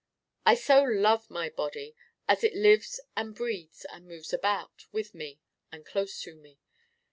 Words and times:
I 0.47 0.55
so 0.55 0.81
love 0.81 1.29
my 1.29 1.51
Body 1.51 1.95
as 2.27 2.43
it 2.43 2.55
lives 2.55 2.99
and 3.15 3.35
breathes 3.35 3.85
and 3.85 4.07
moves 4.07 4.33
about, 4.33 4.87
with 4.91 5.13
me 5.13 5.39
and 5.71 5.85
close 5.85 6.19
to 6.21 6.33
me. 6.33 6.57